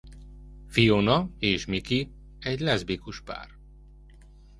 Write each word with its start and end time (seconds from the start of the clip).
Fiona 0.77 1.27
és 1.41 1.65
Mickey 1.65 2.11
egy 2.39 2.59
leszbikus 2.59 3.21
pár. 3.21 3.49